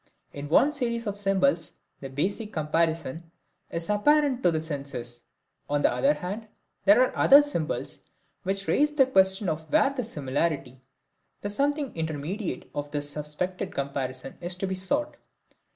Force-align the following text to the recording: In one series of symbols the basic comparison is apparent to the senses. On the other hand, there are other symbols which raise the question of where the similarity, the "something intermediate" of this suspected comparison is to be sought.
In 0.33 0.49
one 0.49 0.73
series 0.73 1.05
of 1.05 1.15
symbols 1.15 1.73
the 1.99 2.09
basic 2.09 2.51
comparison 2.51 3.29
is 3.69 3.87
apparent 3.87 4.41
to 4.41 4.49
the 4.49 4.59
senses. 4.59 5.21
On 5.69 5.83
the 5.83 5.93
other 5.93 6.15
hand, 6.15 6.47
there 6.85 7.03
are 7.05 7.15
other 7.15 7.43
symbols 7.43 7.99
which 8.41 8.67
raise 8.67 8.89
the 8.89 9.05
question 9.05 9.47
of 9.47 9.71
where 9.71 9.91
the 9.93 10.03
similarity, 10.03 10.81
the 11.41 11.51
"something 11.51 11.95
intermediate" 11.95 12.67
of 12.73 12.89
this 12.89 13.11
suspected 13.11 13.75
comparison 13.75 14.39
is 14.41 14.55
to 14.55 14.65
be 14.65 14.73
sought. 14.73 15.17